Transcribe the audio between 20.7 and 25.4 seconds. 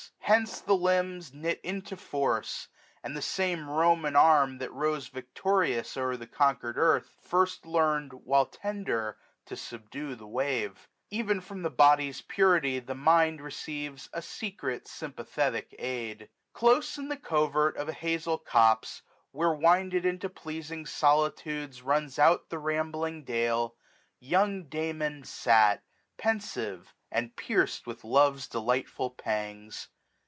solitudes Runs out the rambling dale, young Damon